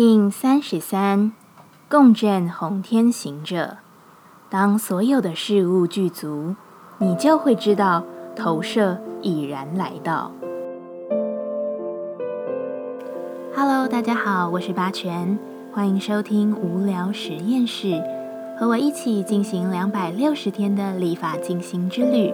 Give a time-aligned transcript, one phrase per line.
[0.00, 1.32] King 三十三，
[1.88, 3.78] 共振红天行者。
[4.48, 6.54] 当所有的事物具足，
[6.98, 8.04] 你就会知道
[8.36, 10.30] 投射已然来到。
[13.56, 15.36] Hello，大家好，我是八全，
[15.72, 18.00] 欢迎收听无聊实验室，
[18.56, 22.32] 和我一起进行两百六十天的立法进行之旅，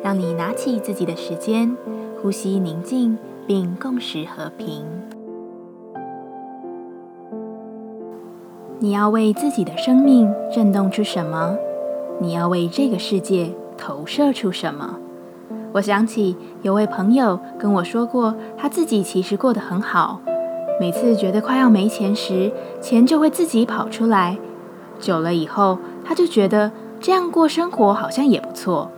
[0.00, 1.76] 让你拿起自己的时间，
[2.22, 3.18] 呼吸宁静，
[3.48, 4.84] 并共识和平。
[8.82, 11.54] 你要为自己的生命震动出什么？
[12.18, 14.96] 你要为这个世界投射出什么？
[15.72, 20.22] 我想起有位朋友跟我说过，他自己其实过得很好，
[20.80, 24.38] 每次觉得快要没钱时，钱就会自己跑出来。
[24.98, 28.90] 久了以后，他就觉得这样过生活好像也不错，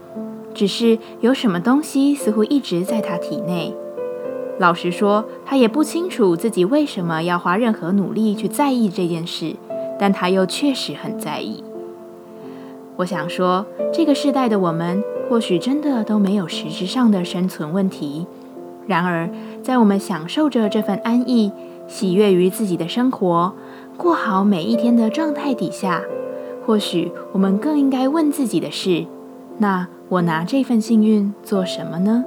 [0.55, 3.75] 只是有什么东西似乎一直在他体内。
[4.61, 9.57] 老实说，他也不清楚自己为什么要花任何努力去在意这件事。
[10.03, 11.63] 但他又确实很在意。
[12.97, 18.27] 我想说，这个时代的我们或许真的都没有实质上的生存问题。
[18.89, 19.31] 然而，
[19.63, 21.53] 在我们享受着这份安逸、
[21.87, 23.53] 喜悦于自己的生活、
[23.97, 26.03] 过好每一天的状态底下，
[26.67, 29.07] 或许我们更应该问自己的是：
[29.59, 32.25] 那我拿这份幸运做什么呢？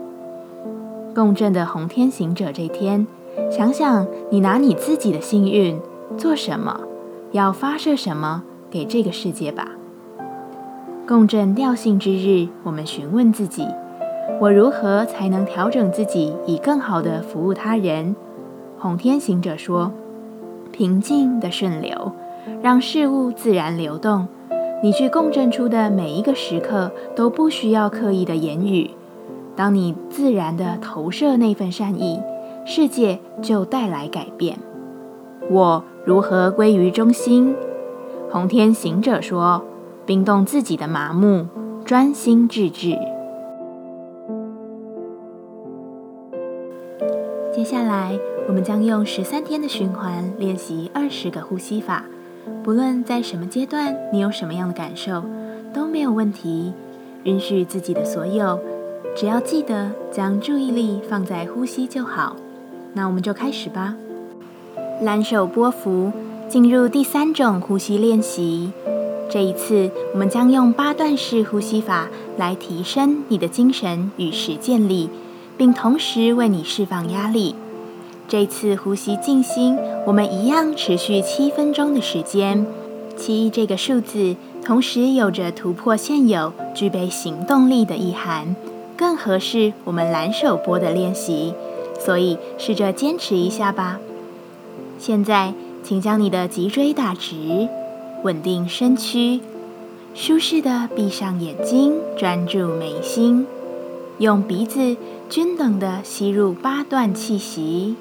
[1.14, 3.06] 共振的红天行者这天，
[3.52, 5.78] 想想你拿你自己的幸运
[6.18, 6.80] 做什么？
[7.36, 9.68] 要发射什么给这个世界吧？
[11.06, 13.68] 共振调性之日，我们询问自己：
[14.40, 18.16] 我如何才能调整自己，以更好的服务他人？
[18.78, 19.92] 红天行者说：
[20.72, 22.14] 平静的顺流，
[22.62, 24.30] 让事物自然流动。
[24.82, 28.92] 你去共振出的每一个时刻，都不需要刻意的言语。
[29.58, 32.18] 当你自然的投射那份善意，
[32.66, 34.58] 世界就带来改变。
[35.52, 35.84] 我。
[36.06, 37.56] 如何归于中心？
[38.30, 39.66] 红天行者说
[40.06, 41.48] ：“冰冻自己的麻木，
[41.84, 42.96] 专心致志。”
[47.52, 52.06] 接下来，我们将用十三天的循环练习二十个呼吸法。
[52.64, 55.24] 不论在什么阶段，你有什么样的感受，
[55.74, 56.72] 都没有问题。
[57.24, 58.60] 允许自己的所有，
[59.16, 62.36] 只要记得将注意力放在呼吸就好。
[62.94, 63.96] 那我们就开始吧。
[65.02, 66.12] 蓝手波幅，
[66.48, 68.72] 进入第三种呼吸练习。
[69.30, 72.08] 这一次，我们将用八段式呼吸法
[72.38, 75.10] 来提升你的精神与实践力，
[75.58, 77.56] 并同时为你释放压力。
[78.28, 82.66] 这次呼吸静心，我们一样持续七分钟的时间。
[83.18, 88.56] 七这个数字，同时有着突破现有、具备行动力的意涵，
[88.96, 91.54] 更合适我们蓝手波的练习。
[92.00, 94.00] 所以，试着坚持一下吧。
[94.98, 97.68] 现在，请将你的脊椎打直，
[98.24, 99.40] 稳定身躯，
[100.16, 103.46] 舒适的闭上眼睛，专注眉心，
[104.18, 104.96] 用鼻子
[105.30, 107.96] 均等的吸入八段气息，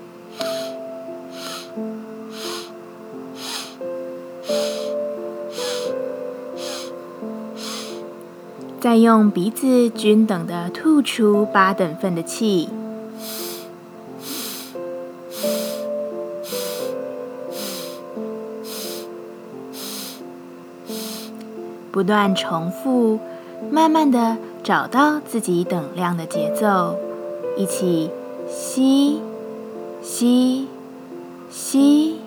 [8.81, 12.69] 再用鼻子均等的吐出八等份的气。
[21.95, 23.21] 不断重复，
[23.71, 26.97] 慢慢的找到自己等量的节奏，
[27.57, 28.11] 一起
[28.51, 29.21] 吸，
[30.03, 30.67] 吸，
[31.49, 32.19] 吸，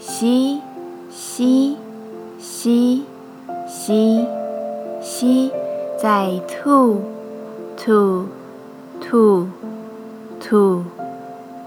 [0.00, 0.60] 吸，
[1.10, 1.76] 吸，
[2.38, 3.02] 吸，
[3.66, 4.24] 吸，
[5.02, 5.50] 吸，
[6.00, 7.00] 再吐，
[7.76, 8.26] 吐，
[9.00, 9.48] 吐，
[10.38, 10.84] 吐，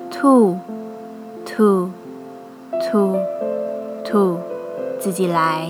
[0.09, 0.57] 吐，
[1.45, 1.89] 吐，
[2.79, 3.17] 吐，
[4.05, 4.37] 吐，
[5.01, 5.69] 自己来。